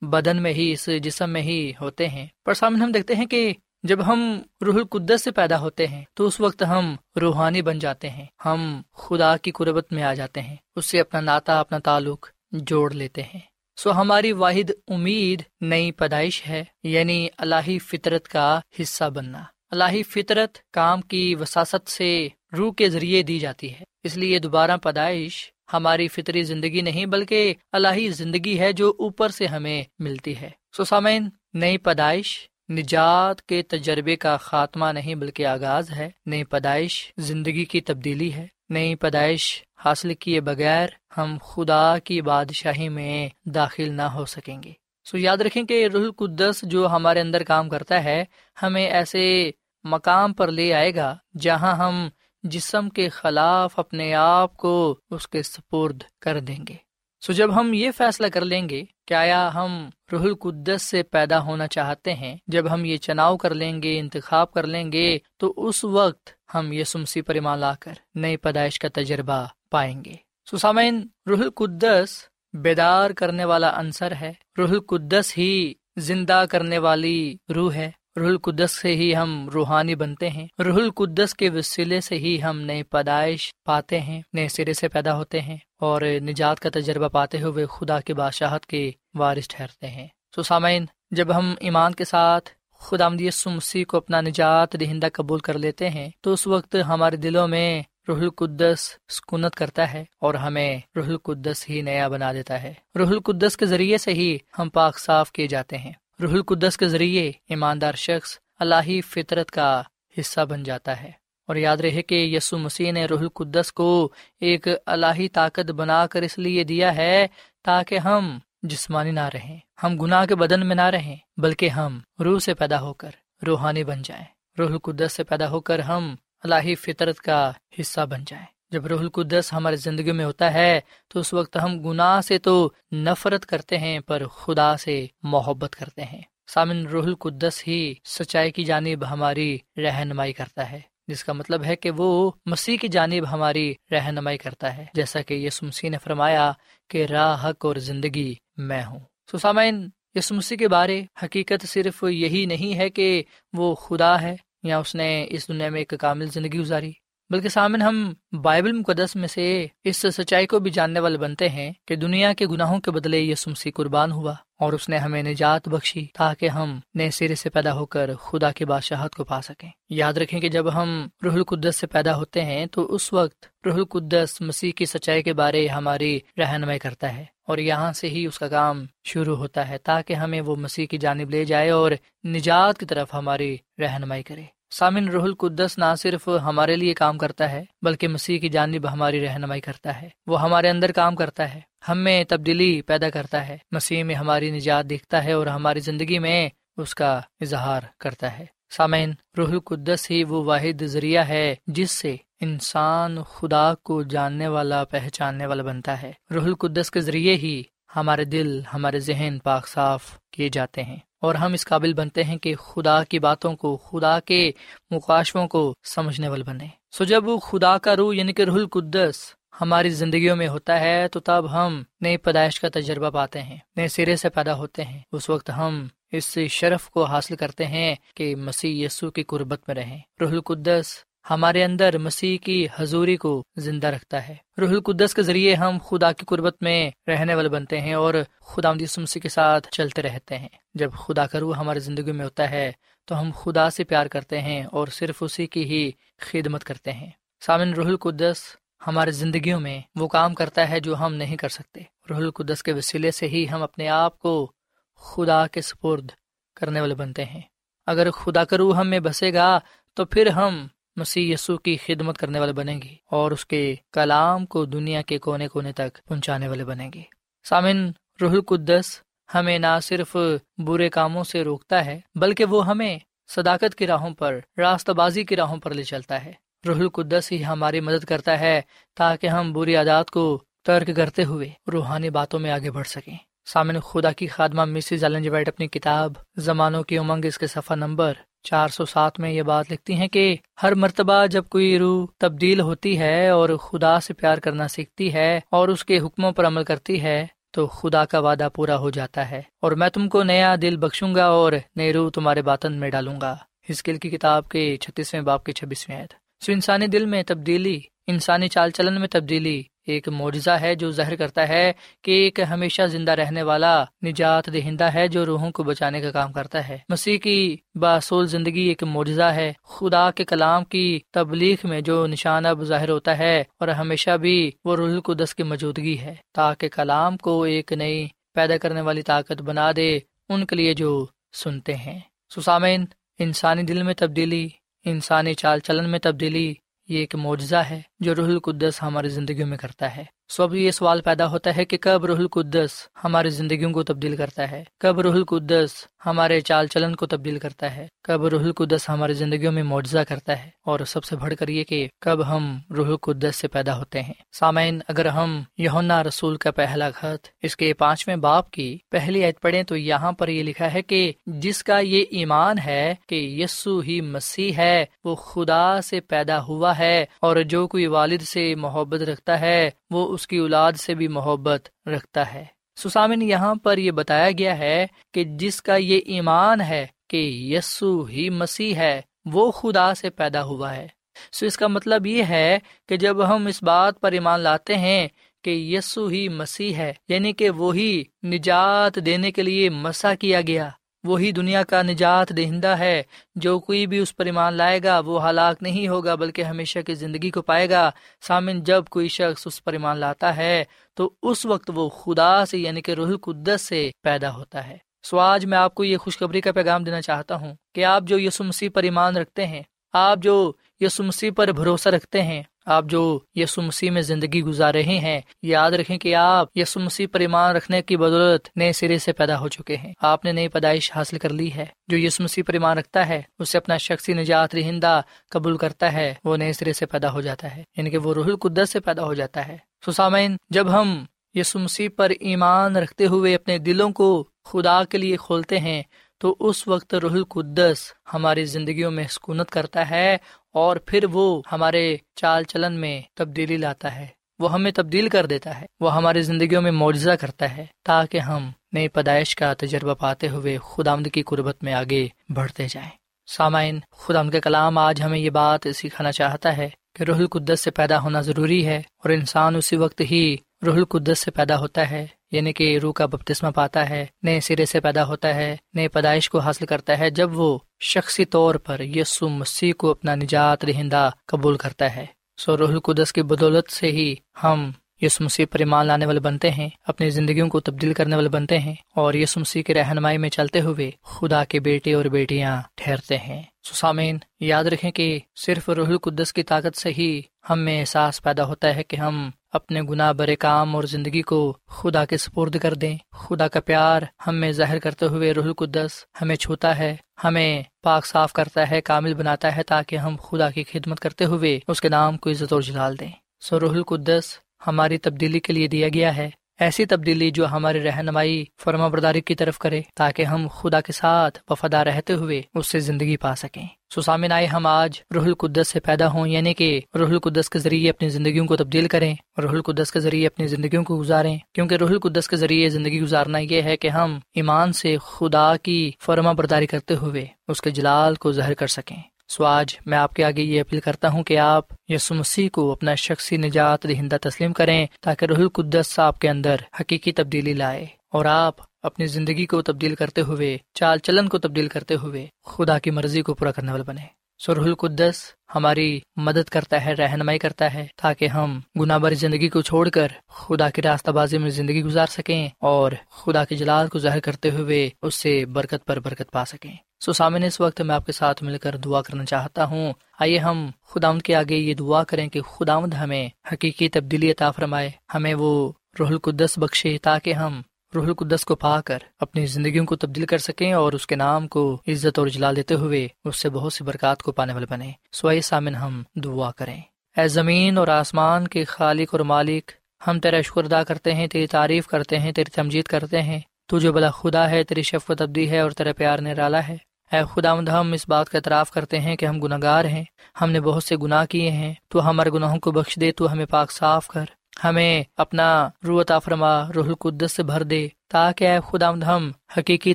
بدن 0.00 0.42
میں 0.42 0.52
ہی، 0.52 0.72
اس 0.72 0.88
جسم 1.02 1.30
میں 1.30 1.42
ہی 1.42 1.72
ہوتے 1.80 2.08
ہیں۔ 2.08 2.26
پر 2.44 2.54
سامن 2.54 2.82
ہم 2.82 2.92
دیکھتے 2.92 3.14
ہیں 3.14 3.26
کہ 3.26 3.52
جب 3.82 4.06
ہم 4.06 4.42
روح 4.62 4.74
القدس 4.74 5.24
سے 5.24 5.30
پیدا 5.30 5.60
ہوتے 5.60 5.86
ہیں، 5.86 6.04
تو 6.14 6.26
اس 6.26 6.40
وقت 6.40 6.62
ہم 6.68 6.96
روحانی 7.20 7.62
بن 7.62 7.78
جاتے 7.78 8.10
ہیں۔ 8.10 8.24
ہم 8.44 8.82
خدا 8.92 9.36
کی 9.36 9.50
قربت 9.50 9.92
میں 9.92 10.02
آ 10.02 10.14
جاتے 10.14 10.40
ہیں۔ 10.40 10.56
اس 10.76 10.86
سے 10.86 11.00
اپنا 11.00 11.20
ناتا، 11.20 11.60
اپنا 11.60 11.78
تعلق 11.78 12.28
جوڑ 12.52 12.92
لیتے 12.92 13.22
ہیں۔ 13.22 13.40
سو 13.76 13.92
ہماری 13.92 14.32
واحد 14.32 14.70
امید 14.88 15.42
نئی 15.60 15.92
پیدائش 15.92 16.46
ہے 16.48 16.64
یعنی 16.82 17.28
اللہ 17.38 17.78
فطرت 17.88 18.28
کا 18.28 18.60
حصہ 18.80 19.04
بننا۔ 19.04 19.42
اللہ 19.70 20.02
فطرت 20.08 20.58
کام 20.72 21.00
کی 21.00 21.34
وساست 21.34 21.90
سے 21.90 22.28
روح 22.58 22.72
کے 22.72 22.88
ذریعے 22.88 23.22
دی 23.22 23.38
جاتی 23.38 23.72
ہے۔ 23.74 23.82
اس 24.04 24.16
لیے 24.16 24.38
دوبارہ 24.38 24.76
پیدائش 24.76 25.52
ہماری 25.72 26.08
فطری 26.08 26.42
زندگی 26.42 26.80
نہیں 26.80 27.06
بلکہ 27.06 27.54
اللہ 27.72 28.10
زندگی 28.10 28.58
ہے 28.58 28.72
جو 28.72 28.92
اوپر 28.98 29.28
سے 29.28 29.46
ہمیں 29.46 29.82
ملتی 29.98 30.36
ہے۔ 30.36 30.50
سو 30.76 30.84
سامعین، 30.84 31.28
نئی 31.54 31.78
پیدائش، 31.78 32.48
نجات 32.70 33.42
کے 33.42 33.62
تجربے 33.62 34.16
کا 34.16 34.36
خاتمہ 34.36 34.86
نہیں 34.92 35.14
بلکہ 35.14 35.46
آغاز 35.46 35.90
ہے۔ 35.90 36.10
نئی 36.26 36.44
پیدائش 36.44 37.12
زندگی 37.18 37.64
کی 37.64 37.80
تبدیلی 37.80 38.32
ہے۔ 38.32 38.46
نئی 38.70 38.94
پیدائش 38.94 39.62
حاصل 39.84 40.14
کیے 40.14 40.40
بغیر 40.40 40.88
ہم 41.16 41.36
خدا 41.42 41.98
کی 41.98 42.22
بادشاہی 42.22 42.88
میں 42.88 43.28
داخل 43.44 43.92
نہ 43.92 44.02
ہو 44.02 44.24
سکیں 44.24 44.62
گے۔ 44.62 44.72
سو 45.04 45.18
یاد 45.18 45.36
رکھیں 45.36 45.62
کہ 45.62 45.88
رح 45.94 45.98
القدس 45.98 46.62
جو 46.62 46.88
ہمارے 46.88 47.20
اندر 47.20 47.42
کام 47.42 47.68
کرتا 47.68 48.04
ہے، 48.04 48.24
ہمیں 48.62 48.86
ایسے 48.86 49.50
مقام 49.84 50.32
پر 50.32 50.50
لے 50.50 50.74
آئے 50.74 50.94
گا 50.94 51.16
جہاں 51.40 51.74
ہم 51.74 52.08
جسم 52.42 52.88
کے 52.88 53.08
خلاف 53.08 53.78
اپنے 53.78 54.14
آپ 54.14 54.56
کو 54.56 54.98
اس 55.10 55.28
کے 55.28 55.42
سپرد 55.42 56.02
کر 56.20 56.40
دیں 56.40 56.58
گے۔ 56.68 56.74
سو 57.20 57.32
جب 57.32 57.60
ہم 57.60 57.72
یہ 57.72 57.90
فیصلہ 57.90 58.26
کر 58.26 58.44
لیں 58.44 58.68
گے 58.68 58.84
کہ 59.06 59.14
آیا 59.14 59.54
ہم 59.54 59.90
رح 60.12 60.18
القدس 60.18 60.82
سے 60.82 61.02
پیدا 61.02 61.40
ہونا 61.40 61.66
چاہتے 61.66 62.14
ہیں، 62.14 62.36
جب 62.46 62.72
ہم 62.72 62.84
یہ 62.84 62.96
چناؤ 62.96 63.36
کر 63.36 63.54
لیں 63.54 63.82
گے، 63.82 63.98
انتخاب 63.98 64.52
کر 64.52 64.66
لیں 64.66 64.92
گے، 64.92 65.18
تو 65.36 65.54
اس 65.56 65.84
وقت 65.84 66.30
ہم 66.54 66.72
یہ 66.72 66.84
سمسی 66.84 67.22
پر 67.22 67.34
ایمان 67.34 67.58
لا 67.58 67.74
کر 67.80 67.92
نئی 68.14 68.36
پیدائش 68.36 68.78
کا 68.78 68.88
تجربہ 68.94 69.46
پائیں 69.70 70.04
گے۔ 70.04 70.14
سسامین 70.50 71.08
رح 71.26 71.40
القدس 71.40 72.24
بیدار 72.52 73.10
کرنے 73.10 73.44
والا 73.44 73.80
عنصر 73.80 74.12
ہے۔ 74.12 74.32
رح 74.58 74.70
القدس 74.70 75.38
ہی 75.38 75.74
زندہ 75.96 76.44
کرنے 76.50 76.78
والی 76.78 77.36
روح 77.54 77.74
ہے۔ 77.74 77.90
رح 78.16 78.26
القدس 78.26 78.70
سے 78.70 78.96
ہی 78.96 79.16
ہم 79.16 79.48
روحانی 79.54 79.94
بنتے 79.94 80.30
ہیں۔ 80.30 80.46
رح 80.58 80.72
القدس 80.72 81.34
کے 81.34 81.50
وسیلے 81.50 82.00
سے 82.00 82.14
ہی 82.14 82.42
ہم 82.42 82.60
نئی 82.60 82.82
پیدائش 82.82 83.54
پاتے 83.64 84.00
ہیں، 84.00 84.22
نئے 84.32 84.48
سرے 84.48 84.72
سے 84.72 84.88
پیدا 84.88 85.16
ہوتے 85.16 85.40
ہیں 85.40 85.56
اور 85.78 86.02
نجات 86.02 86.60
کا 86.60 86.70
تجربہ 86.70 87.08
پاتے 87.08 87.40
ہوئے 87.40 87.66
خدا 87.66 88.00
کے 88.00 88.14
بادشاہت 88.14 88.66
کے 88.66 88.90
وارث 89.14 89.48
ٹھہرتے 89.48 89.86
ہیں۔ 89.86 90.08
سو 90.34 90.42
سامعین، 90.42 90.84
جب 91.10 91.36
ہم 91.36 91.54
ایمان 91.60 91.94
کے 91.94 92.04
ساتھ 92.04 92.50
خدا 92.78 93.08
مسیح 93.08 93.84
کو 93.88 93.96
اپنا 93.96 94.20
نجات 94.20 94.80
دہندہ 94.80 95.06
قبول 95.12 95.38
کر 95.38 95.58
لیتے 95.58 95.90
ہیں، 95.90 96.10
تو 96.20 96.32
اس 96.32 96.46
وقت 96.46 96.76
ہمارے 96.88 97.16
دلوں 97.16 97.48
میں 97.48 97.82
رح 98.08 98.20
القدس 98.20 98.96
سکونت 99.08 99.54
کرتا 99.54 99.92
ہے 99.92 100.04
اور 100.20 100.34
ہمیں 100.34 100.78
رح 100.96 101.06
القدس 101.06 101.70
ہی 101.70 101.82
نیا 101.82 102.08
بنا 102.08 102.32
دیتا 102.32 102.62
ہے۔ 102.62 102.74
رح 102.94 103.06
القدس 103.06 103.56
کے 103.56 103.66
ذریعے 103.66 103.98
سے 103.98 104.14
ہی 104.14 104.38
ہم 104.58 104.68
پاک 104.68 104.98
صاف 104.98 105.32
کیے 105.32 105.46
جاتے 105.46 105.78
ہیں۔ 105.78 105.92
رح 106.22 106.30
القدس 106.30 106.76
کے 106.76 106.88
ذریعے 106.88 107.32
ایماندار 107.48 107.94
شخص 107.94 108.38
اللہ 108.58 109.00
فطرت 109.06 109.50
کا 109.50 109.82
حصہ 110.18 110.40
بن 110.40 110.62
جاتا 110.62 111.02
ہے۔ 111.02 111.10
اور 111.46 111.56
یاد 111.56 111.76
رہے 111.76 112.02
کہ 112.02 112.14
یسو 112.14 112.58
مسیح 112.58 112.92
نے 112.92 113.06
رح 113.06 113.18
القدس 113.18 113.72
کو 113.72 114.12
ایک 114.40 114.68
الہی 114.86 115.28
طاقت 115.28 115.70
بنا 115.70 116.06
کر 116.06 116.22
اس 116.22 116.38
لیے 116.38 116.64
دیا 116.64 116.96
ہے 116.96 117.26
تاکہ 117.62 117.98
ہم 117.98 118.38
جسمانی 118.62 119.10
نہ 119.10 119.28
رہیں، 119.34 119.58
ہم 119.82 119.96
گناہ 119.96 120.26
کے 120.26 120.34
بدن 120.34 120.66
میں 120.66 120.76
نہ 120.76 120.84
رہیں، 120.84 121.16
بلکہ 121.36 121.68
ہم 121.68 122.00
روح 122.24 122.38
سے 122.38 122.54
پیدا 122.54 122.80
ہو 122.80 122.94
کر 122.94 123.10
روحانی 123.46 123.84
بن 123.84 124.02
جائیں۔ 124.02 124.24
روح 124.58 124.70
القدس 124.70 125.12
سے 125.12 125.24
پیدا 125.24 125.50
ہو 125.50 125.60
کر 125.60 125.78
ہم 125.78 126.14
اللہ 126.44 126.74
فطرت 126.74 127.18
کا 127.18 127.52
حصہ 127.80 128.06
بن 128.06 128.24
جائیں۔ 128.26 128.46
جب 128.70 128.86
روح 128.86 128.98
القدس 128.98 129.52
ہماری 129.52 129.76
زندگی 129.76 130.12
میں 130.12 130.24
ہوتا 130.24 130.54
ہے، 130.54 130.80
تو 131.08 131.20
اس 131.20 131.32
وقت 131.32 131.56
ہم 131.62 131.88
گناہ 131.88 132.20
سے 132.20 132.38
تو 132.38 132.70
نفرت 132.92 133.46
کرتے 133.46 133.78
ہیں، 133.78 134.00
پر 134.00 134.26
خدا 134.26 134.76
سے 134.76 135.06
محبت 135.22 135.76
کرتے 135.76 136.04
ہیں۔ 136.04 136.20
سامن، 136.46 136.86
روح 136.86 137.04
القدس 137.04 137.68
ہی 137.68 137.94
سچائی 138.04 138.50
کی 138.50 138.64
جانب 138.64 139.10
ہماری 139.10 139.58
رہنمائی 139.76 140.32
کرتا 140.32 140.70
ہے، 140.70 140.80
جس 141.08 141.24
کا 141.24 141.32
مطلب 141.32 141.64
ہے 141.64 141.76
کہ 141.76 141.90
وہ 141.90 142.30
مسیح 142.46 142.76
کی 142.80 142.88
جانب 142.88 143.32
ہماری 143.32 143.74
رہنمائی 143.90 144.38
کرتا 144.38 144.76
ہے۔ 144.76 144.84
جیسا 144.94 145.22
کہ 145.22 145.34
یس 145.34 145.62
مسیح 145.62 145.90
نے 145.90 145.98
فرمایا 145.98 146.52
کہ 146.88 147.06
راہ، 147.06 147.46
حق 147.46 147.66
اور 147.66 147.76
زندگی 147.76 148.34
میں 148.56 148.84
ہوں۔ 148.84 149.00
سسامین 149.32 149.88
یس 150.14 150.32
مسیح 150.32 150.56
کے 150.56 150.68
بارے 150.68 151.02
حقیقت 151.24 151.66
صرف 151.66 152.04
یہی 152.08 152.46
نہیں 152.46 152.74
ہے 152.74 152.90
کہ 152.90 153.22
وہ 153.52 153.74
خدا 153.74 154.20
ہے 154.20 154.36
یا 154.62 154.78
اس 154.78 154.94
نے 154.94 155.26
اس 155.30 155.48
دنیا 155.48 155.70
میں 155.70 155.80
ایک 155.80 155.94
کامل 156.00 156.26
زندگی 156.26 156.58
گزاری۔ 156.58 156.92
بلکہ 157.30 157.48
سامن 157.48 157.82
ہم 157.82 158.12
بائبل 158.42 158.72
مقدس 158.72 159.16
میں 159.16 159.28
سے 159.28 159.66
اس 159.84 159.96
سچائی 159.96 160.46
کو 160.46 160.58
بھی 160.58 160.70
جاننے 160.70 161.00
والے 161.00 161.18
بنتے 161.18 161.48
ہیں 161.48 161.72
کہ 161.86 161.96
دنیا 161.96 162.32
کے 162.32 162.46
گناہوں 162.46 162.80
کے 162.80 162.90
بدلے 162.90 163.18
یہ 163.18 163.34
سمسی 163.34 163.70
قربان 163.70 164.12
ہوا 164.12 164.34
اور 164.58 164.72
اس 164.72 164.88
نے 164.88 164.98
ہمیں 164.98 165.22
نجات 165.22 165.68
بخشی 165.68 166.06
تاکہ 166.14 166.48
ہم 166.48 166.80
نئے 166.94 167.10
سرے 167.10 167.34
سے 167.34 167.50
پیدا 167.50 167.74
ہو 167.74 167.86
کر 167.86 168.14
خدا 168.14 168.52
کی 168.52 168.64
بادشاہت 168.64 169.14
کو 169.14 169.24
پا 169.24 169.40
سکیں۔ 169.40 169.68
یاد 169.88 170.12
رکھیں 170.12 170.40
کہ 170.40 170.48
جب 170.48 170.74
ہم 170.74 171.06
رح 171.24 171.32
القدس 171.32 171.76
سے 171.76 171.86
پیدا 171.86 172.16
ہوتے 172.16 172.44
ہیں 172.44 172.66
تو 172.66 172.94
اس 172.94 173.12
وقت 173.12 173.66
رح 173.66 173.72
القدس 173.72 174.40
مسیح 174.40 174.72
کی 174.72 174.84
سچائی 174.84 175.22
کے 175.22 175.32
بارے 175.32 175.66
ہماری 175.66 176.18
رہنمائی 176.38 176.78
کرتا 176.78 177.16
ہے 177.16 177.24
اور 177.46 177.58
یہاں 177.58 177.92
سے 177.92 178.08
ہی 178.08 178.26
اس 178.26 178.38
کا 178.38 178.48
کام 178.48 178.84
شروع 179.04 179.36
ہوتا 179.36 179.68
ہے 179.68 179.78
تاکہ 179.78 180.12
ہمیں 180.12 180.40
وہ 180.40 180.56
مسیح 180.56 180.86
کی 180.86 180.98
جانب 180.98 181.30
لے 181.30 181.44
جائے 181.44 181.70
اور 181.70 181.92
نجات 182.24 182.78
کی 182.78 182.86
طرف 182.86 183.14
ہماری 183.14 183.56
رہنمائی 183.78 184.22
کرے۔ 184.22 184.42
سامن 184.70 185.08
رح 185.08 185.22
القدس 185.22 185.78
نہ 185.78 185.84
صرف 185.98 186.28
ہمارے 186.28 186.76
لیے 186.76 186.94
کام 186.94 187.18
کرتا 187.18 187.52
ہے، 187.52 187.64
بلکہ 187.82 188.08
مسیح 188.08 188.38
کی 188.38 188.48
جانب 188.48 188.92
ہماری 188.92 189.24
رہنمائی 189.24 189.60
کرتا 189.60 190.02
ہے۔ 190.02 190.08
وہ 190.26 190.40
ہمارے 190.42 190.70
اندر 190.70 190.92
کام 190.92 191.14
کرتا 191.14 191.54
ہے، 191.54 191.60
ہم 191.88 191.98
میں 191.98 192.24
تبدیلی 192.28 192.82
پیدا 192.82 193.10
کرتا 193.10 193.48
ہے۔ 193.48 193.58
مسیح 193.72 194.04
میں 194.04 194.14
ہماری 194.14 194.50
نجات 194.50 194.84
دیکھتا 194.90 195.24
ہے 195.24 195.32
اور 195.32 195.46
ہماری 195.46 195.80
زندگی 195.80 196.18
میں 196.18 196.48
اس 196.76 196.94
کا 196.94 197.20
اظہار 197.40 197.80
کرتا 197.98 198.38
ہے۔ 198.38 198.46
سامعین 198.70 199.12
روح 199.38 199.48
القدس 199.48 200.10
ہی 200.10 200.24
وہ 200.24 200.44
واحد 200.44 200.82
ذریعہ 200.82 201.28
ہے 201.28 201.54
جس 201.66 201.90
سے 201.90 202.16
انسان 202.40 203.22
خدا 203.22 203.74
کو 203.74 204.02
جاننے 204.02 204.48
والا، 204.48 204.84
پہچاننے 204.84 205.46
والا 205.46 205.62
بنتا 205.62 206.02
ہے۔ 206.02 206.12
روح 206.34 206.44
القدس 206.44 206.90
کے 206.90 207.00
ذریعے 207.00 207.34
ہی 207.34 207.62
ہمارے 207.96 208.24
دل، 208.24 208.60
ہمارے 208.74 209.00
ذہن 209.00 209.38
پاک 209.42 209.68
صاف 209.68 210.18
کیے 210.30 210.48
جاتے 210.52 210.82
ہیں۔ 210.82 210.96
اور 211.20 211.34
ہم 211.34 211.52
اس 211.52 211.66
قابل 211.66 211.92
بنتے 211.92 212.24
ہیں 212.24 212.36
کہ 212.36 212.54
خدا 212.54 213.04
کی 213.04 213.18
باتوں 213.18 213.56
کو، 213.56 213.76
خدا 213.76 214.20
کے 214.20 214.50
مقاشوں 214.90 215.48
کو 215.48 215.74
سمجھنے 215.84 216.28
والے 216.28 216.44
بنے۔ 216.44 216.66
سو 216.90 217.04
جب 217.04 217.24
خدا 217.42 217.78
کا 217.78 217.96
روح 217.96 218.14
یعنی 218.14 218.32
کہ 218.32 218.42
روح 218.42 218.54
القدس 218.54 219.34
ہماری 219.60 219.90
زندگیوں 219.90 220.36
میں 220.36 220.48
ہوتا 220.48 220.80
ہے، 220.80 221.08
تو 221.08 221.20
تب 221.20 221.52
ہم 221.52 221.82
نئی 222.00 222.16
پیدائش 222.16 222.60
کا 222.60 222.68
تجربہ 222.68 223.10
پاتے 223.10 223.42
ہیں، 223.42 223.58
نئے 223.76 223.88
سرے 223.88 224.16
سے 224.16 224.28
پیدا 224.28 224.54
ہوتے 224.54 224.84
ہیں۔ 224.84 225.00
اس 225.12 225.30
وقت 225.30 225.50
ہم 225.56 225.86
اس 226.12 226.38
شرف 226.50 226.90
کو 226.90 227.04
حاصل 227.04 227.36
کرتے 227.36 227.66
ہیں 227.66 227.94
کہ 228.16 228.36
مسیح 228.36 228.86
یسو 228.86 229.10
کی 229.10 229.22
قربت 229.22 229.60
میں 229.68 229.74
رہیں۔ 229.74 230.00
روح 230.20 230.30
القدس 230.30 231.04
ہمارے 231.30 231.64
اندر 231.64 231.98
مسیح 231.98 232.38
کی 232.38 232.66
حضوری 232.76 233.16
کو 233.16 233.44
زندہ 233.56 233.86
رکھتا 233.86 234.28
ہے۔ 234.28 234.34
روح 234.58 234.68
القدس 234.68 235.14
کے 235.14 235.22
ذریعے 235.22 235.54
ہم 235.54 235.78
خدا 235.88 236.12
کی 236.12 236.24
قربت 236.26 236.62
میں 236.62 236.90
رہنے 237.06 237.34
والے 237.34 237.48
بنتے 237.48 237.80
ہیں 237.80 237.94
اور 237.94 238.14
خدا 238.40 238.72
مسیح 238.72 239.20
کے 239.20 239.28
ساتھ 239.28 239.68
چلتے 239.70 240.02
رہتے 240.02 240.38
ہیں۔ 240.38 240.48
جب 240.74 240.92
خدا 240.92 241.26
کا 241.26 241.40
روح 241.40 241.56
ہماری 241.56 241.80
زندگی 241.80 242.12
میں 242.12 242.24
ہوتا 242.24 242.50
ہے، 242.50 242.72
تو 243.04 243.20
ہم 243.20 243.30
خدا 243.34 243.70
سے 243.70 243.84
پیار 243.84 244.06
کرتے 244.06 244.40
ہیں 244.40 244.62
اور 244.62 244.88
صرف 244.88 245.22
اسی 245.22 245.46
کی 245.46 245.64
ہی 245.64 245.90
خدمت 246.18 246.64
کرتے 246.64 246.92
ہیں۔ 246.92 247.10
سامن 247.40 247.74
روح 247.74 247.86
القدس 247.86 248.42
ہماری 248.86 249.10
زندگیوں 249.10 249.60
میں 249.60 249.80
وہ 249.94 250.08
کام 250.08 250.34
کرتا 250.34 250.70
ہے 250.70 250.80
جو 250.80 250.98
ہم 250.98 251.14
نہیں 251.14 251.36
کر 251.36 251.48
سکتے۔ 251.48 251.80
روح 252.10 252.16
القدس 252.16 252.62
کے 252.62 252.72
وسیلے 252.72 253.10
سے 253.10 253.26
ہی 253.28 253.46
ہم 253.52 253.62
اپنے 253.62 253.88
آپ 253.88 254.18
کو 254.18 254.52
خدا 254.96 255.46
کے 255.46 255.60
سپرد 255.60 256.10
کرنے 256.56 256.80
والے 256.80 256.94
بنتے 256.94 257.24
ہیں۔ 257.24 257.40
اگر 257.86 258.10
خدا 258.10 258.44
کا 258.44 258.56
روح 258.56 258.80
ہم 258.80 258.88
میں 258.88 259.00
بسے 259.00 259.32
گا، 259.32 259.58
تو 259.94 260.04
پھر 260.04 260.26
ہم 260.26 260.66
مسیح 261.00 261.32
یسو 261.34 261.56
کی 261.56 261.76
خدمت 261.86 262.18
کرنے 262.18 262.38
والے 262.40 262.52
بنیں 262.52 262.80
گے 262.82 262.94
اور 263.10 263.30
اس 263.30 263.46
کے 263.46 263.74
کلام 263.92 264.46
کو 264.46 264.64
دنیا 264.64 265.02
کے 265.02 265.18
کونے 265.18 265.48
کونے 265.48 265.72
تک 265.72 265.98
پہنچانے 266.08 266.48
والے 266.48 266.64
بنیں 266.64 266.90
گے 266.94 267.02
سامن 267.44 267.78
روح 268.20 268.32
القدس 268.32 269.00
ہمیں 269.34 269.58
نہ 269.58 269.78
صرف 269.82 270.16
برے 270.58 270.88
کاموں 270.88 271.24
سے 271.24 271.42
روکتا 271.44 271.84
ہے، 271.84 272.00
بلکہ 272.14 272.44
وہ 272.44 272.66
ہمیں 272.66 272.98
صداقت 273.28 273.74
کی 273.74 273.86
راہوں 273.86 274.10
پر، 274.10 274.38
راستہ 274.56 274.92
بازی 274.92 275.24
کی 275.24 275.36
راہوں 275.36 275.56
پر 275.56 275.74
لے 275.74 275.82
چلتا 275.82 276.24
ہے۔ 276.24 276.32
روح 276.66 276.78
القدس 276.78 277.32
ہی 277.32 277.44
ہماری 277.44 277.80
مدد 277.80 278.04
کرتا 278.04 278.40
ہے 278.40 278.60
تاکہ 278.96 279.26
ہم 279.26 279.52
بری 279.52 279.76
عادات 279.76 280.10
کو 280.10 280.24
ترک 280.64 280.90
کرتے 280.96 281.24
ہوئے 281.24 281.50
روحانی 281.72 282.10
باتوں 282.10 282.40
میں 282.40 282.50
آگے 282.50 282.70
بڑھ 282.70 282.88
سکیں۔ 282.88 283.16
سامن 283.46 283.80
خدا 283.80 284.12
کی 284.12 284.26
خادمہ 284.26 284.64
مسز 284.64 285.04
ایلن 285.04 285.28
وائٹ 285.28 285.48
اپنی 285.48 285.66
کتاب 285.66 286.12
زمانوں 286.36 286.82
کی 286.82 286.98
امنگ، 286.98 287.24
اس 287.24 287.38
کے 287.38 287.46
صفحہ 287.46 287.76
نمبر 287.76 288.12
چار 288.42 288.68
سو 288.68 288.84
سات 288.84 289.20
میں 289.20 289.30
یہ 289.30 289.42
بات 289.42 289.72
لکھتی 289.72 289.94
ہیں 289.94 290.08
کہ 290.08 290.36
ہر 290.62 290.74
مرتبہ 290.74 291.26
جب 291.26 291.44
کوئی 291.50 291.78
روح 291.78 292.06
تبدیل 292.18 292.60
ہوتی 292.60 292.98
ہے 292.98 293.28
اور 293.28 293.48
خدا 293.48 294.00
سے 294.00 294.14
پیار 294.14 294.38
کرنا 294.38 294.68
سیکھتی 294.68 295.14
ہے 295.14 295.40
اور 295.50 295.68
اس 295.68 295.84
کے 295.84 295.98
حکموں 295.98 296.32
پر 296.32 296.46
عمل 296.46 296.64
کرتی 296.64 297.02
ہے، 297.02 297.26
تو 297.52 297.66
خدا 297.66 298.04
کا 298.04 298.18
وعدہ 298.18 298.48
پورا 298.54 298.78
ہو 298.78 298.90
جاتا 298.90 299.30
ہے۔ 299.30 299.42
اور 299.62 299.72
میں 299.72 299.88
تم 299.88 300.08
کو 300.08 300.22
نیا 300.22 300.56
دل 300.62 300.76
بخشوں 300.76 301.14
گا 301.14 301.26
اور 301.26 301.52
نئی 301.76 301.92
روح 301.92 302.10
تمہارے 302.10 302.42
باطن 302.42 302.72
میں 302.72 302.90
ڈالوں 302.90 303.20
گا۔ 303.20 303.36
ہسکل 303.70 303.96
کی 303.96 304.10
کتاب 304.10 304.48
کے 304.48 304.76
چھتیسویں 304.76 305.22
باپ 305.22 305.44
کے 305.44 305.52
چھبیسویں 305.52 305.98
عید 305.98 306.14
سو 306.46 306.52
انسانی 306.52 306.86
دل 306.86 307.04
میں 307.04 307.22
تبدیلی، 307.26 307.80
انسانی 308.06 308.48
چال 308.48 308.70
چلن 308.70 309.00
میں 309.00 309.08
تبدیلی 309.10 309.62
ایک 309.90 310.08
معجزہ 310.08 310.50
ہے 310.50 310.74
جو 310.74 310.90
ظاہر 310.90 311.16
کرتا 311.16 311.48
ہے 311.48 311.72
کہ 312.02 312.10
ایک 312.10 312.40
ہمیشہ 312.50 312.82
زندہ 312.86 313.12
رہنے 313.12 313.42
والا 313.42 313.84
نجات 314.06 314.52
دہندہ 314.52 314.84
ہے 314.84 315.08
جو 315.08 315.26
روحوں 315.26 315.50
کو 315.50 315.62
بچانے 315.62 316.00
کا 316.00 316.10
کام 316.10 316.32
کرتا 316.32 316.68
ہے۔ 316.68 316.78
مسیح 316.88 317.18
کی 317.18 317.56
باصول 317.74 318.26
زندگی 318.26 318.60
ایک 318.60 318.82
معجزہ 318.82 319.22
ہے۔ 319.22 319.52
خدا 319.64 320.10
کے 320.10 320.24
کلام 320.24 320.64
کی 320.64 321.00
تبلیغ 321.10 321.56
میں 321.64 321.80
جو 321.80 322.06
نشان 322.06 322.46
اب 322.46 322.62
ظاہر 322.62 322.90
ہوتا 322.90 323.18
ہے 323.18 323.44
اور 323.60 323.68
ہمیشہ 323.68 324.16
بھی 324.16 324.50
وہ 324.64 324.76
روح 324.76 324.88
القدس 324.88 325.34
کی 325.34 325.42
موجودگی 325.42 325.98
ہے۔ 325.98 326.14
تاکہ 326.34 326.68
کلام 326.68 327.16
کو 327.16 327.42
ایک 327.42 327.72
نئی 327.72 328.08
پیدا 328.34 328.56
کرنے 328.56 328.80
والی 328.80 329.02
طاقت 329.02 329.42
بنا 329.42 329.70
دے 329.76 329.98
ان 330.28 330.46
کے 330.46 330.56
لیے 330.56 330.74
جو 330.74 331.06
سنتے 331.32 331.74
ہیں۔ 331.74 332.00
سسامین 332.34 332.84
انسانی 333.18 333.62
دل 333.62 333.82
میں 333.82 333.94
تبدیلی، 333.98 334.48
انسانی 334.84 335.34
چال 335.34 335.58
چلن 335.58 335.90
میں 335.90 335.98
تبدیلی 336.02 336.54
یہ 336.90 336.98
ایک 336.98 337.14
معجزہ 337.14 337.56
ہے 337.56 337.82
جو 338.00 338.14
روح 338.14 338.26
القدس 338.26 338.82
ہماری 338.82 339.08
زندگیوں 339.08 339.46
میں 339.46 339.56
کرتا 339.56 339.96
ہے۔ 339.96 340.04
سو 340.32 340.42
اب 340.42 340.54
یہ 340.54 340.70
سوال 340.70 341.00
پیدا 341.00 341.26
ہوتا 341.26 341.56
ہے 341.56 341.64
کہ 341.64 341.78
کب 341.80 342.04
روح 342.04 342.16
القدس 342.16 342.70
ہماری 343.04 343.30
زندگیوں 343.30 343.72
کو 343.72 343.82
تبدیل 343.82 344.16
کرتا 344.16 344.50
ہے؟ 344.50 344.64
کب 344.78 345.00
روح 345.00 345.12
القدس 345.12 345.86
ہمارے 346.06 346.40
چال 346.40 346.66
چلن 346.66 346.94
کو 346.94 347.06
تبدیل 347.06 347.38
کرتا 347.38 347.76
ہے؟ 347.76 347.88
کب 348.04 348.26
روح 348.26 348.40
القدس 348.40 348.88
ہماری 348.88 349.12
زندگیوں 349.12 349.52
میں 349.52 349.62
معجزہ 349.62 349.98
کرتا 350.08 350.44
ہے؟ 350.44 350.50
اور 350.66 350.80
سب 350.86 351.04
سے 351.04 351.16
بڑھ 351.16 351.34
کر 351.38 351.48
یہ 351.48 351.64
کہ 351.64 351.88
کب 352.00 352.28
ہم 352.28 352.58
روح 352.76 352.86
القدس 352.86 353.36
سے 353.36 353.48
پیدا 353.48 353.78
ہوتے 353.78 354.02
ہیں؟ 354.02 354.14
سامعین، 354.32 354.80
اگر 354.88 355.06
ہم 355.06 355.42
یونا 355.58 356.04
رسول 356.04 356.36
کا 356.36 356.50
پہلا 356.50 356.90
خط، 356.90 357.28
اس 357.42 357.56
کے 357.56 357.74
پانچویں 357.74 358.16
باپ 358.16 358.50
کی 358.50 358.78
پہلی 358.90 359.24
عید 359.24 359.34
پڑھیں 359.42 359.62
تو 359.62 359.76
یہاں 359.76 360.12
پر 360.12 360.28
یہ 360.28 360.42
لکھا 360.42 360.72
ہے 360.74 360.82
کہ 360.82 361.12
جس 361.26 361.64
کا 361.64 361.78
یہ 361.78 362.04
ایمان 362.10 362.58
ہے 362.58 362.94
کہ 363.08 363.14
یسو 363.14 363.78
ہی 363.78 364.00
مسیح 364.00 364.52
ہے، 364.56 364.84
وہ 365.04 365.14
خدا 365.14 365.80
سے 365.80 366.00
پیدا 366.00 366.42
ہوا 366.42 366.78
ہے 366.78 367.04
اور 367.20 367.36
جو 367.36 367.66
کوئی 367.66 367.86
والد 367.86 368.22
سے 368.22 368.54
محبت 368.54 369.00
رکھتا 369.00 369.40
ہے، 369.40 369.70
وہ 369.90 370.19
اس 370.20 370.26
کی 370.26 370.36
اولاد 370.36 370.72
سے 370.72 370.94
بھی 370.94 371.08
محبت 371.08 371.68
رکھتا 371.86 372.34
ہے۔ 372.34 372.44
سسامن، 372.76 373.22
یہاں 373.22 373.54
پر 373.54 373.78
یہ 373.78 373.90
بتایا 373.90 374.30
گیا 374.38 374.58
ہے 374.58 374.86
کہ 375.14 375.24
جس 375.24 375.62
کا 375.62 375.76
یہ 375.76 376.00
ایمان 376.06 376.60
ہے 376.60 376.86
کہ 377.08 377.16
یسو 377.56 378.04
ہی 378.04 378.30
مسیح 378.30 378.74
ہے، 378.74 379.00
وہ 379.24 379.50
خدا 379.50 379.94
سے 379.94 380.10
پیدا 380.10 380.42
ہوا 380.42 380.76
ہے۔ 380.76 380.88
سو 381.32 381.46
اس 381.46 381.56
کا 381.56 381.66
مطلب 381.66 382.06
یہ 382.06 382.24
ہے 382.24 382.58
کہ 382.88 382.96
جب 382.96 383.28
ہم 383.28 383.46
اس 383.46 383.62
بات 383.62 384.00
پر 384.00 384.12
ایمان 384.12 384.40
لاتے 384.40 384.76
ہیں 384.76 385.08
کہ 385.44 385.50
یسو 385.50 386.06
ہی 386.06 386.28
مسیح 386.28 386.74
ہے 386.74 386.92
یعنی 387.08 387.32
کہ 387.32 387.50
وہی 387.50 388.02
نجات 388.22 388.98
دینے 389.06 389.32
کے 389.32 389.42
لیے 389.42 389.70
مسا 389.70 390.14
کیا 390.14 390.40
گیا۔ 390.40 390.70
وہی 391.04 391.32
دنیا 391.32 391.62
کا 391.62 391.82
نجات 391.82 392.36
دہندہ 392.36 392.68
ہے۔ 392.68 393.02
جو 393.34 393.60
کوئی 393.60 393.86
بھی 393.86 393.98
اس 393.98 394.16
پر 394.16 394.26
ایمان 394.26 394.54
لائے 394.54 394.80
گا، 394.84 394.98
وہ 394.98 395.28
ہلاک 395.28 395.62
نہیں 395.62 395.88
ہوگا، 395.88 396.14
بلکہ 396.14 396.42
ہمیشہ 396.42 396.78
کی 396.78 396.94
زندگی 396.94 397.30
کو 397.30 397.42
پائے 397.42 397.70
گا۔ 397.70 397.90
سامن، 398.22 398.62
جب 398.62 398.84
کوئی 398.90 399.08
شخص 399.08 399.46
اس 399.46 399.64
پر 399.64 399.72
ایمان 399.72 399.96
لاتا 399.96 400.36
ہے، 400.36 400.64
تو 400.94 401.10
اس 401.22 401.46
وقت 401.46 401.70
وہ 401.74 401.88
خدا 401.88 402.46
سے 402.46 402.58
یعنی 402.58 402.80
کہ 402.80 402.92
روح 402.92 403.08
القدس 403.08 403.62
سے 403.62 403.90
پیدا 404.02 404.34
ہوتا 404.34 404.66
ہے۔ 404.66 404.76
سو 405.02 405.18
آج 405.18 405.46
میں 405.46 405.58
آپ 405.58 405.74
کو 405.74 405.84
یہ 405.84 405.96
خوشخبری 405.96 406.40
کا 406.40 406.52
پیغام 406.52 406.84
دینا 406.84 407.00
چاہتا 407.00 407.34
ہوں 407.34 407.54
کہ 407.74 407.84
آپ 407.84 408.02
جو 408.02 408.18
یسو 408.18 408.44
مسیح 408.44 408.68
پر 408.74 408.82
ایمان 408.82 409.16
رکھتے 409.16 409.46
ہیں، 409.46 409.62
آپ 409.92 410.18
جو 410.18 410.52
یسو 410.80 411.02
مسیح 411.02 411.30
پر 411.36 411.48
بھروسہ 411.48 411.88
رکھتے 411.88 412.22
ہیں 412.22 412.42
آپ 412.66 412.84
جو 412.84 413.18
یسو 413.34 413.62
مسیح 413.62 413.90
میں 413.90 414.02
زندگی 414.02 414.42
گزار 414.42 414.74
رہے 414.74 414.82
ہیں، 414.82 415.20
یاد 415.42 415.70
رکھیں 415.70 415.98
کہ 415.98 416.14
آپ 416.14 416.48
یسو 416.54 416.80
مسیح 416.80 417.06
پر 417.12 417.20
ایمان 417.20 417.56
رکھنے 417.56 417.82
کی 417.82 417.96
بدولت 417.96 418.48
نئے 418.56 418.72
سرے 418.72 418.98
سے 418.98 419.12
پیدا 419.12 419.40
ہو 419.40 419.48
چکے 419.48 419.76
ہیں۔ 419.76 419.92
آپ 420.00 420.24
نے 420.24 420.32
نئی 420.32 420.48
پیدائش 420.48 420.92
حاصل 420.94 421.18
کر 421.18 421.28
لی 421.28 421.52
ہے۔ 421.52 421.66
جو 421.88 421.98
یسو 421.98 422.22
مسیح 422.22 422.42
پر 422.46 422.52
ایمان 422.52 422.78
رکھتا 422.78 423.08
ہے، 423.08 423.22
اسے 423.38 423.58
اپنا 423.58 423.76
شخصی 423.76 424.12
نجات 424.12 424.54
رہندہ 424.54 425.00
قبول 425.30 425.56
کرتا 425.56 425.92
ہے، 425.92 426.14
وہ 426.24 426.36
نئے 426.36 426.52
سرے 426.52 426.72
سے 426.72 426.86
پیدا 426.86 427.12
ہو 427.12 427.20
جاتا 427.20 427.56
ہے۔ 427.56 427.62
یعنی 427.76 427.90
کہ 427.90 427.98
وہ 427.98 428.14
روح 428.14 428.24
القدس 428.24 428.70
سے 428.70 428.80
پیدا 428.80 429.04
ہو 429.04 429.14
جاتا 429.14 429.48
ہے۔ 429.48 429.56
سسامین 429.86 430.36
جب 430.50 430.80
ہم 430.80 431.04
یسو 431.34 431.58
مسیح 431.58 431.88
پر 431.96 432.10
ایمان 432.20 432.76
رکھتے 432.76 433.06
ہوئے 433.06 433.34
اپنے 433.34 433.58
دلوں 433.58 433.90
کو 433.90 434.28
خدا 434.44 434.84
کے 434.84 434.98
لیے 434.98 435.16
کھولتے 435.16 435.58
ہیں 435.58 435.82
تو 436.20 436.36
اس 436.40 436.68
وقت 436.68 436.94
روح 436.94 437.10
القدس 437.10 437.92
ہماری 438.14 438.44
زندگیوں 438.44 438.90
میں 438.90 439.04
سکونت 439.04 439.50
کرتا 439.50 439.90
ہے 439.90 440.16
اور 440.52 440.76
پھر 440.76 441.04
وہ 441.12 441.42
ہمارے 441.52 441.96
چال 442.16 442.44
چلن 442.44 442.72
میں 442.72 443.02
تبدیلی 443.14 443.56
لاتا 443.56 443.94
ہے۔ 443.94 444.06
وہ 444.38 444.52
ہمیں 444.52 444.70
تبدیل 444.70 445.08
کر 445.08 445.26
دیتا 445.26 445.60
ہے۔ 445.60 445.66
وہ 445.80 445.94
ہماری 445.94 446.22
زندگیوں 446.22 446.62
میں 446.62 446.70
معجزہ 446.70 447.10
کرتا 447.10 447.56
ہے 447.56 447.66
تاکہ 447.84 448.18
ہم 448.18 448.50
نئی 448.72 448.88
پیدائش 448.88 449.36
کا 449.36 449.54
تجربہ 449.54 449.94
پاتے 449.94 450.28
ہوئے 450.28 450.58
خدا 450.62 450.96
کی 451.12 451.22
قربت 451.22 451.64
میں 451.64 451.74
آگے 451.74 452.08
بڑھتے 452.28 452.66
جائیں۔ 452.70 452.90
سامعین 453.26 453.80
خدا 453.92 454.22
کے 454.22 454.40
کلام 454.40 454.78
آج 454.78 455.02
ہمیں 455.02 455.18
یہ 455.18 455.30
بات 455.30 455.60
سکھانا 455.74 456.12
چاہتا 456.12 456.56
ہے 456.56 456.70
کہ 456.96 457.02
روح 457.02 457.16
القدس 457.16 457.60
سے 457.60 457.70
پیدا 457.70 458.00
ہونا 458.00 458.20
ضروری 458.20 458.66
ہے 458.66 458.76
اور 458.76 459.10
انسان 459.10 459.56
اسی 459.56 459.76
وقت 459.76 460.00
ہی 460.00 460.36
روح 460.66 460.74
القدس 460.74 461.18
سے 461.18 461.30
پیدا 461.30 461.58
ہوتا 461.58 461.90
ہے۔ 461.90 462.06
یعنی 462.30 462.52
کہ 462.52 462.78
روح 462.78 462.92
کا 462.92 463.06
بپتسمہ 463.06 463.50
پاتا 463.50 463.88
ہے، 463.88 464.06
نئے 464.22 464.40
سرے 464.40 464.66
سے 464.66 464.80
پیدا 464.80 465.06
ہوتا 465.06 465.34
ہے، 465.34 465.56
نئے 465.74 465.88
پیدائش 465.88 466.30
کو 466.30 466.38
حاصل 466.38 466.66
کرتا 466.66 466.98
ہے 466.98 467.10
جب 467.10 467.38
وہ 467.38 467.58
شخصی 467.80 468.24
طور 468.24 468.54
پر 468.54 468.80
یسو 468.80 469.28
مسیح 469.28 469.72
کو 469.78 469.90
اپنا 469.90 470.14
نجات 470.14 470.64
رہندہ 470.64 471.10
قبول 471.26 471.56
کرتا 471.56 471.96
ہے۔ 471.96 472.06
سو 472.36 472.56
روح 472.56 472.68
القدس 472.68 473.12
کی 473.12 473.22
بدولت 473.22 473.70
سے 473.70 473.86
ہی 473.86 474.14
ہم 474.44 474.70
یس 475.00 475.20
مسیح 475.20 475.46
پر 475.50 475.58
ایمان 475.58 475.86
لانے 475.86 476.06
والے 476.06 476.20
بنتے 476.20 476.50
ہیں، 476.50 476.68
اپنی 476.86 477.10
زندگیوں 477.10 477.48
کو 477.48 477.60
تبدیل 477.60 477.92
کرنے 477.92 478.16
والے 478.16 478.28
بنتے 478.28 478.58
ہیں، 478.58 478.74
اور 478.96 479.14
یس 479.14 479.36
مسیح 479.36 479.62
کی 479.62 479.74
رہنمائی 479.74 480.18
میں 480.18 480.28
چلتے 480.28 480.60
ہوئے 480.60 480.90
خدا 481.02 481.44
کے 481.44 481.60
بیٹے 481.60 481.94
اور 481.94 482.04
بیٹیاں 482.04 482.60
ٹھہرتے 482.74 483.18
ہیں۔ 483.18 483.42
سسامین 483.62 484.18
یاد 484.40 484.64
رکھیں 484.64 484.90
کہ 484.90 485.18
صرف 485.36 485.68
روح 485.68 485.88
القدس 485.88 486.32
کی 486.32 486.42
طاقت 486.42 486.78
سے 486.78 486.90
ہی 486.98 487.20
ہم 487.50 487.58
میں 487.58 487.80
احساس 487.80 488.22
پیدا 488.22 488.44
ہوتا 488.44 488.74
ہے 488.76 488.82
کہ 488.82 488.96
ہم 488.96 489.28
اپنے 489.52 489.80
گناہ 489.82 490.12
برے 490.12 490.36
کام 490.36 490.74
اور 490.76 490.84
زندگی 490.84 491.22
کو 491.22 491.40
خدا 491.68 492.04
کے 492.04 492.16
سپرد 492.16 492.56
کر 492.56 492.74
دیں۔ 492.74 492.96
خدا 493.12 493.48
کا 493.48 493.60
پیار 493.60 494.02
ہم 494.26 494.34
میں 494.34 494.50
ظاہر 494.52 494.78
کرتے 494.78 495.06
ہوئے 495.06 495.32
روح 495.32 495.44
القدس 495.44 496.04
ہمیں 496.22 496.36
چھوتا 496.36 496.76
ہے، 496.78 496.94
ہمیں 497.24 497.62
پاک 497.82 498.06
صاف 498.06 498.32
کرتا 498.32 498.70
ہے، 498.70 498.80
کامل 498.80 499.14
بناتا 499.14 499.56
ہے 499.56 499.62
تاکہ 499.62 499.96
ہم 499.96 500.16
خدا 500.22 500.50
کی 500.50 500.64
خدمت 500.64 501.00
کرتے 501.00 501.24
ہوئے 501.24 501.58
اس 501.68 501.80
کے 501.80 501.88
نام 501.88 502.16
کو 502.16 502.30
عزت 502.30 502.52
اور 502.52 502.62
جلال 502.62 502.98
دیں۔ 503.00 503.10
سو 503.40 503.60
روح 503.60 503.72
القدس 503.72 504.38
ہماری 504.66 504.98
تبدیلی 504.98 505.40
کے 505.40 505.52
لیے 505.52 505.66
دیا 505.66 505.88
گیا 505.94 506.16
ہے۔ 506.16 506.30
ایسی 506.60 506.86
تبدیلی 506.86 507.30
جو 507.30 507.46
ہماری 507.46 507.82
رہنمائی 507.82 508.44
فرما 508.62 508.88
برداری 508.88 509.20
کی 509.20 509.34
طرف 509.34 509.58
کرے 509.58 509.82
تاکہ 509.94 510.22
ہم 510.22 510.46
خدا 510.48 510.80
کے 510.80 510.92
ساتھ 510.92 511.38
وفادار 511.50 511.86
رہتے 511.86 512.12
ہوئے 512.12 512.42
اس 512.54 512.66
سے 512.66 512.80
زندگی 512.80 513.16
پا 513.16 513.34
سکیں۔ 513.34 513.66
سسامن 513.94 514.32
آئے، 514.32 514.46
ہم 514.46 514.66
آج 514.66 515.02
روح 515.14 515.24
القدس 515.24 515.68
سے 515.68 515.80
پیدا 515.80 516.08
ہوں 516.08 516.28
یعنی 516.28 516.54
کہ 516.54 516.80
روح 516.94 517.08
القدس 517.08 517.50
کے 517.50 517.58
ذریعے 517.58 517.90
اپنی 517.90 518.08
زندگیوں 518.08 518.46
کو 518.46 518.56
تبدیل 518.56 518.88
کریں، 518.88 519.14
روح 519.42 519.50
القدس 519.50 519.92
کے 519.92 520.00
ذریعے 520.00 520.26
اپنی 520.26 520.46
زندگیوں 520.46 520.84
کو 520.84 521.00
گزاریں۔ 521.00 521.38
کیونکہ 521.54 521.74
روح 521.74 521.88
القدس 521.88 522.28
کے 522.28 522.36
ذریعے 522.36 522.68
زندگی 522.68 523.00
گزارنا 523.00 523.38
یہ 523.38 523.62
ہے 523.62 523.76
کہ 523.76 523.88
ہم 523.88 524.18
ایمان 524.34 524.72
سے 524.72 524.96
خدا 525.02 525.56
کی 525.56 525.90
فرما 526.00 526.32
برداری 526.32 526.66
کرتے 526.66 526.94
ہوئے 526.94 527.26
اس 527.48 527.60
کے 527.60 527.70
جلال 527.70 528.14
کو 528.14 528.32
ظاہر 528.32 528.54
کر 528.54 528.66
سکیں۔ 528.66 529.09
سو 529.30 529.44
آج 529.44 529.78
میں 529.86 529.98
آپ 529.98 530.14
کے 530.14 530.24
آگے 530.24 530.42
یہ 530.42 530.60
اپیل 530.60 530.80
کرتا 530.80 531.08
ہوں 531.08 531.22
کہ 531.22 531.38
آپ 531.38 531.64
یسو 531.88 532.14
مسیح 532.14 532.48
کو 532.52 532.72
اپنا 532.72 532.94
شخصی 532.94 533.36
نجات 533.36 533.82
دہندہ 533.82 534.16
تسلیم 534.22 534.52
کریں 534.52 534.86
تاکہ 535.00 535.24
رح 535.24 535.38
القدس 535.38 535.98
آپ 535.98 536.18
کے 536.18 536.28
اندر 536.28 536.56
حقیقی 536.80 537.12
تبدیلی 537.12 537.52
لائے 537.52 537.86
اور 538.12 538.24
آپ 538.24 538.54
اپنی 538.82 539.06
زندگی 539.06 539.46
کو 539.46 539.62
تبدیل 539.62 539.94
کرتے 539.94 540.20
ہوئے، 540.20 540.58
چال 540.74 540.98
چلن 540.98 541.28
کو 541.28 541.38
تبدیل 541.38 541.68
کرتے 541.68 541.94
ہوئے 541.94 542.26
خدا 542.44 542.78
کی 542.78 542.90
مرضی 542.90 543.22
کو 543.22 543.34
پورا 543.34 543.50
کرنے 543.50 543.70
والے 543.70 543.84
بنے 543.84 544.06
سرح 544.38 544.62
القدس 544.62 545.22
ہماری 545.54 546.00
مدد 546.16 546.48
کرتا 546.48 546.84
ہے، 546.84 546.94
رہنمائی 546.94 547.38
کرتا 547.38 547.74
ہے 547.74 547.86
تاکہ 547.96 548.28
ہم 548.28 548.60
گناہ 548.80 548.98
بری 548.98 549.14
زندگی 549.14 549.48
کو 549.48 549.60
چھوڑ 549.60 549.88
کر 549.88 550.08
خدا 550.28 550.70
کی 550.70 550.82
راستہ 550.82 551.10
بازی 551.10 551.38
میں 551.38 551.50
زندگی 551.50 551.82
گزار 551.82 552.06
سکیں 552.06 552.48
اور 552.60 552.92
خدا 553.10 553.44
کے 553.44 553.56
جلال 553.56 553.88
کو 553.88 553.98
ظاہر 553.98 554.20
کرتے 554.20 554.50
ہوئے 554.50 554.90
اس 555.02 555.14
سے 555.14 555.44
برکت 555.46 555.84
پر 555.84 556.00
برکت 556.00 556.30
پا 556.32 556.44
سکیں۔ 556.44 556.76
سو 557.00 557.12
سامنے 557.12 557.46
اس 557.46 557.60
وقت 557.60 557.80
میں 557.80 557.94
آپ 557.94 558.06
کے 558.06 558.12
ساتھ 558.12 558.42
مل 558.42 558.58
کر 558.58 558.76
دعا 558.76 559.02
کرنا 559.02 559.24
چاہتا 559.24 559.64
ہوں۔ 559.64 559.92
آئیے 560.18 560.38
ہم 560.38 560.70
خدا 560.88 561.18
کے 561.24 561.34
آگے 561.34 561.56
یہ 561.56 561.74
دعا 561.74 562.04
کریں 562.04 562.28
کہ 562.28 562.40
خدا 562.40 562.78
ہمیں 562.78 563.28
حقیقی 563.52 563.88
تبدیلی 563.88 564.30
عطا 564.30 564.50
فرمائے، 564.50 564.90
ہمیں 565.14 565.34
وہ 565.34 565.72
روح 565.98 566.08
القدس 566.08 566.58
بخشے 566.58 566.98
تاکہ 566.98 567.32
ہم 567.32 567.62
روح 567.94 568.04
القدس 568.04 568.44
کو 568.44 568.56
پا 568.56 568.80
کر 568.80 568.98
اپنی 569.20 569.46
زندگیوں 569.46 569.86
کو 569.86 569.96
تبدیل 569.96 570.26
کر 570.26 570.38
سکیں 570.38 570.72
اور 570.72 570.92
اس 570.92 571.06
کے 571.06 571.16
نام 571.16 571.48
کو 571.48 571.82
عزت 571.88 572.18
اور 572.18 572.26
جلا 572.26 572.52
دیتے 572.52 572.74
ہوئے 572.74 573.08
اس 573.24 573.36
سے 573.36 573.50
بہت 573.50 573.72
سی 573.72 573.84
برکات 573.84 574.22
کو 574.22 574.32
پانے 574.32 574.52
والے 574.52 574.66
بنے 574.70 574.92
سوئی 575.12 575.40
سامن 575.40 575.74
ہم 575.74 576.02
دعا 576.14 576.50
کریں۔ 576.50 576.80
اے 577.16 577.28
زمین 577.28 577.78
اور 577.78 577.88
آسمان 577.88 578.48
کے 578.48 578.64
خالق 578.64 579.08
اور 579.12 579.20
مالک، 579.20 579.70
ہم 580.06 580.20
تیرا 580.20 580.40
شکر 580.40 580.64
ادا 580.64 580.84
کرتے 580.84 581.14
ہیں، 581.14 581.26
تیری 581.26 581.46
تعریف 581.46 581.86
کرتے 581.86 582.18
ہیں، 582.18 582.32
تیری 582.32 582.50
تمجید 582.50 582.84
کرتے 582.84 583.22
ہیں۔ 583.22 583.40
تو 583.66 583.78
جو 583.78 583.92
بلا 583.92 584.10
خدا 584.10 584.50
ہے، 584.50 584.64
تیری 584.64 584.82
شفقت 584.82 585.22
ابدی 585.22 585.50
ہے 585.50 585.60
اور 585.60 585.70
تیرے 585.70 585.92
پیار 585.92 586.18
نے 586.18 586.32
رالا 586.32 586.68
ہے۔ 586.68 586.76
اے 587.12 587.20
خدا 587.34 587.54
مند 587.54 587.68
ہم 587.68 587.92
اس 587.92 588.08
بات 588.08 588.28
کا 588.28 588.38
اعتراف 588.38 588.70
کرتے 588.70 589.00
ہیں 589.00 589.16
کہ 589.16 589.26
ہم 589.26 589.40
گناہ 589.40 589.58
گار 589.62 589.84
ہیں، 589.84 590.04
ہم 590.40 590.50
نے 590.50 590.60
بہت 590.60 590.84
سے 590.84 590.96
گناہ 590.96 591.24
کیے 591.24 591.50
ہیں، 591.50 591.74
تو 591.88 592.10
ہمارے 592.10 592.30
گناہوں 592.30 592.58
کو 592.58 592.70
بخش 592.70 592.98
دے، 593.00 593.12
تو 593.12 593.32
ہمیں 593.32 593.46
پاک 593.46 593.72
صاف 593.72 594.06
کر، 594.08 594.24
ہمیں 594.64 595.04
اپنا 595.16 595.68
روح 595.86 596.18
فرما، 596.24 596.68
روح 596.74 596.86
القدس 596.86 597.32
سے 597.32 597.42
بھر 597.42 597.62
دے، 597.62 597.88
تاکہ 598.08 598.48
اے 598.48 598.58
خدا 598.70 598.90
مند 598.90 599.02
ہم 599.02 599.30
حقیقی 599.56 599.94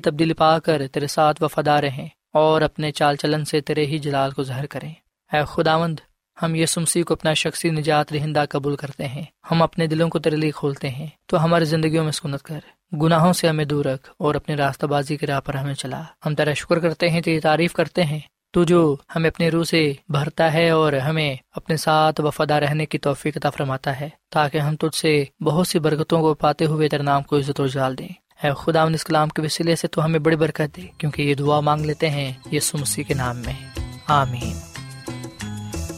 تبدیلی 0.00 0.34
پا 0.34 0.58
کر 0.58 0.82
تیرے 0.92 1.06
ساتھ 1.06 1.42
وفادار 1.42 1.82
رہیں 1.82 2.08
اور 2.32 2.62
اپنے 2.62 2.92
چال 2.92 3.16
چلن 3.16 3.44
سے 3.44 3.60
تیرے 3.60 3.86
ہی 3.86 3.98
جلال 3.98 4.30
کو 4.30 4.42
ظاہر 4.42 4.66
کریں۔ 4.66 4.92
اے 5.32 5.40
خدا 5.48 5.78
مند 5.78 6.00
ہم 6.42 6.54
یہ 6.54 6.66
سمسی 6.66 7.02
کو 7.02 7.14
اپنا 7.14 7.32
شخصی 7.34 7.70
نجات 7.70 8.12
رہندہ 8.12 8.44
قبول 8.50 8.76
کرتے 8.76 9.06
ہیں، 9.08 9.24
ہم 9.50 9.62
اپنے 9.62 9.86
دلوں 9.86 10.08
کو 10.08 10.18
تیرے 10.18 10.36
لیے 10.36 10.50
کھولتے 10.50 10.88
ہیں، 10.88 11.06
تو 11.26 11.44
ہماری 11.44 11.64
زندگیوں 11.64 12.04
میں 12.04 12.12
سکونت 12.12 12.42
کر۔ 12.42 12.60
گناہوں 12.92 13.32
سے 13.32 13.48
ہمیں 13.48 13.64
دور 13.64 13.84
رکھ 13.84 14.10
اور 14.18 14.34
اپنی 14.34 14.56
راستہ 14.56 14.86
بازی 14.86 15.16
کی 15.16 15.26
راہ 15.26 15.40
پر 15.40 15.54
ہمیں 15.54 15.74
چلا۔ 15.74 16.02
ہم 16.26 16.34
تیرا 16.34 16.52
شکر 16.52 16.78
کرتے 16.78 17.08
ہیں، 17.08 17.20
تیری 17.20 17.40
تعریف 17.40 17.72
کرتے 17.72 18.04
ہیں۔ 18.04 18.18
تو 18.52 18.64
جو 18.64 18.96
ہمیں 19.16 19.30
اپنے 19.30 19.48
روح 19.48 19.64
سے 19.64 19.92
بھرتا 20.08 20.52
ہے 20.52 20.70
اور 20.70 20.92
ہمیں 20.92 21.36
اپنے 21.50 21.76
ساتھ 21.76 22.20
وفادہ 22.20 22.54
رہنے 22.54 22.86
کی 22.86 22.98
توفیق 22.98 23.36
عطا 23.36 23.50
فرماتا 23.50 24.00
ہے، 24.00 24.08
تاکہ 24.30 24.58
ہم 24.58 24.76
تجھ 24.76 24.96
سے 24.96 25.24
بہت 25.40 25.66
سی 25.66 25.78
برکتوں 25.78 26.20
کو 26.20 26.34
پاتے 26.34 26.64
ہوئے 26.64 26.88
تیرے 26.88 27.02
نام 27.02 27.22
کو 27.22 27.38
عزت 27.38 27.60
و 27.60 27.66
جال 27.66 27.98
دیں۔ 27.98 28.08
اے 28.42 28.50
خدا 28.56 28.82
اس 28.82 29.04
کلام 29.04 29.28
کے 29.28 29.42
وسیلے 29.42 29.76
سے 29.76 29.88
تو 29.88 30.04
ہمیں 30.04 30.18
بڑی 30.18 30.36
برکت 30.36 30.76
دے 30.76 30.82
کیونکہ 30.98 31.22
یہ 31.22 31.34
دعا 31.34 31.60
مانگ 31.60 31.84
لیتے 31.84 32.10
ہیں 32.10 32.32
یہ 32.50 32.60
سمسی 32.60 33.02
کے 33.02 33.14
نام 33.14 33.36
میں۔ 33.36 33.80
آمین۔ 34.06 34.54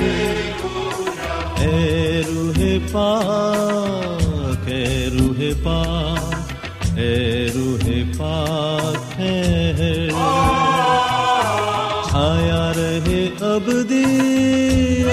اے 1.58 2.22
روح 2.26 2.58
پاک 2.92 4.68
اے 4.68 4.84
روح 5.12 5.40
پاک 5.62 6.98
اے 6.98 7.14
روح 7.54 7.88
پاک 8.18 9.18
ہے 9.18 10.08
چھایا 12.08 12.72
رہے 12.76 13.26
اب 13.42 13.70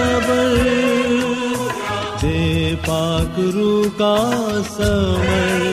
ابل 0.04 1.20
دے 2.22 2.74
پاک 2.86 3.40
رو 3.56 3.82
کا 3.98 4.16
سمر 4.70 5.68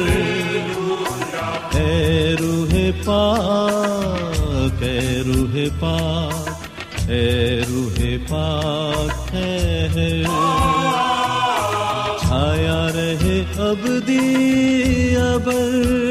اے 1.74 2.34
روح 2.40 2.74
پاک 3.04 3.89
پاک 5.78 7.10
اے 7.10 7.60
روح 7.68 7.98
پاک 8.28 9.34
ہے۔ 9.34 10.22
چھایا 12.20 12.86
رہے 12.94 13.42
اب 13.58 13.86
ابر۔ 15.16 16.09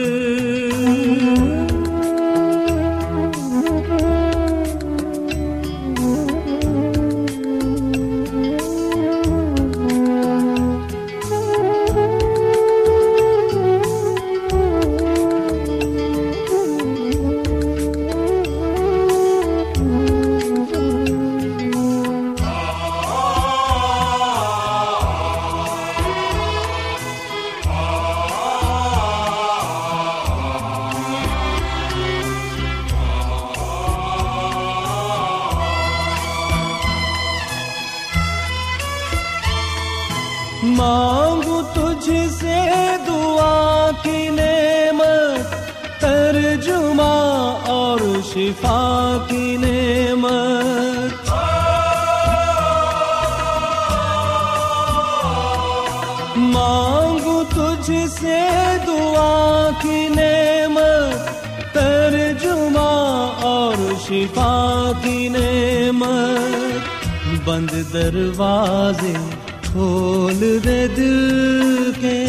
شفا 64.09 64.91
کی 65.03 65.29
نعمت 65.29 67.45
بند 67.45 67.93
دروازے 67.93 69.13
کھول 69.61 70.59
دے 70.65 70.87
دل 70.87 71.91
کے۔ 72.01 72.25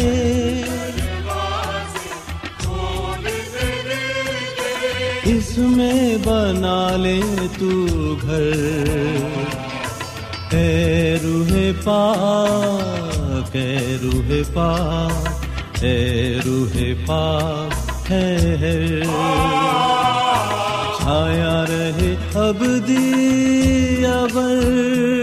اس 5.23 5.57
میں 5.57 6.17
بنا 6.25 6.95
لے 6.95 7.21
تو 7.59 8.15
گھر۔ 8.21 8.51
اے 10.51 11.17
روح 11.23 11.51
پاک، 11.83 13.55
اے 13.55 13.97
روح 14.03 14.31
پاک، 14.53 15.83
اے 15.83 16.37
روح 16.45 16.77
پاک 17.05 18.11
ہے۔ 18.11 19.01
چھایا 21.11 21.65
رہے 21.69 22.11
اب 22.39 22.63
دیا 22.87 24.15
بر 24.33 25.20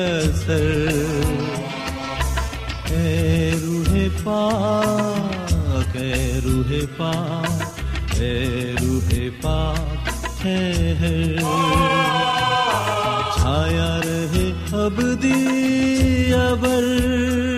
اثر 0.00 0.64
اے 2.90 3.50
روح 3.62 3.94
پاک، 4.24 5.96
اے 5.96 6.40
روح 6.44 6.72
پاک، 6.96 7.80
اے 8.20 8.34
روح 8.80 9.12
پاک 9.42 10.44
ہے 10.44 11.36
چھایا 13.34 14.00
رہے 14.04 14.50
اب 14.72 15.00
دیا 15.22 16.46
ابر 16.48 17.49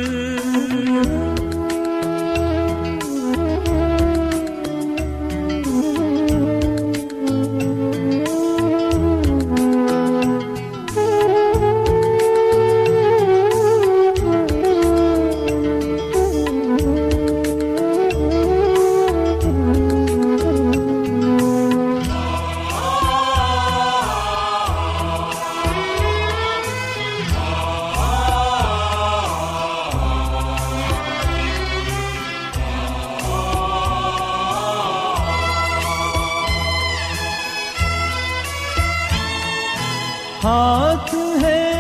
ہاتھ 40.45 41.15
ہے 41.43 41.72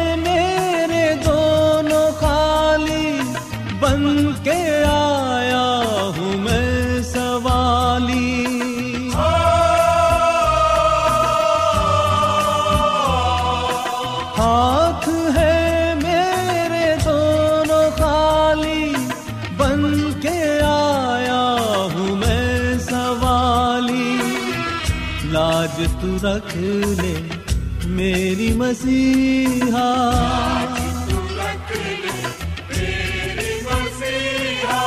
مسیحا 28.72 29.88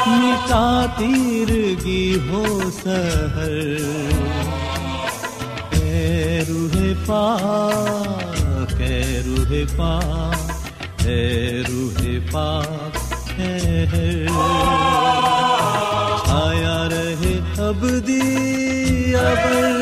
مٹا 0.07 0.85
تیرگی 0.97 2.17
ہو 2.29 2.43
سہر۔ 2.83 3.53
اے 5.71 6.41
روح 6.49 6.75
پاک، 7.05 8.81
اے 8.81 9.21
روح 9.25 9.53
پاک، 9.75 11.05
اے 11.05 11.61
روح 11.69 12.01
پاک 12.31 12.97
آیا 16.31 16.77
رہے 16.89 17.39
اب 17.67 17.85
دی 18.07 18.21
ابر 19.15 19.63
اے 19.63 19.74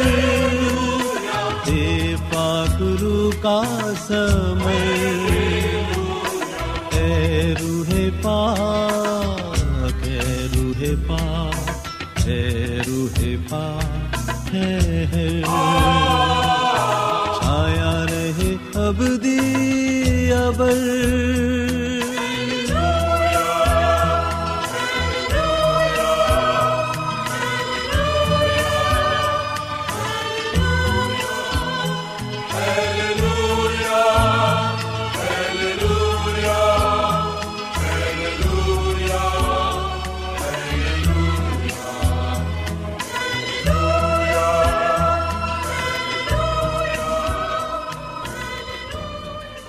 پاک 3.02 3.32
کا 3.42 3.62
سمے۔ 4.08 4.84
اے 6.92 7.54
روح 7.62 7.94
پاک، 8.22 10.08
اے 10.08 10.48
روح 10.56 10.84
پاک، 11.08 12.28
اے 12.28 12.78
روح 12.88 13.24
پاک 13.50 14.54
ہے 14.54 15.42
چھایا 17.40 18.06
رہے 18.10 18.56
اب 18.74 19.04
دی 19.24 19.40
ابر۔ 20.34 21.53